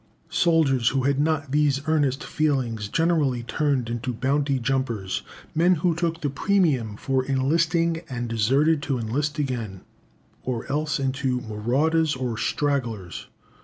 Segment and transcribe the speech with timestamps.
[0.31, 5.21] Soldiers who had not these earnest feelings generally turned into bounty jumpers
[5.53, 9.81] men who took the premium for enlisting, and deserted to enlist again
[10.43, 13.27] or else into marauders or stragglers.